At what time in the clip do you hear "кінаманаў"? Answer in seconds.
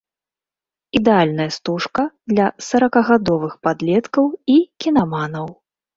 4.87-5.47